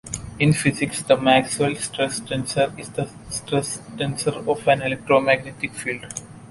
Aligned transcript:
In 0.39 0.51
physics, 0.51 1.03
the 1.03 1.15
Maxwell 1.15 1.75
stress 1.75 2.21
tensor 2.21 2.75
is 2.79 2.89
the 2.89 3.07
stress 3.29 3.77
tensor 3.99 4.35
of 4.47 4.67
an 4.67 4.81
electromagnetic 4.81 5.75
field. 5.75 6.05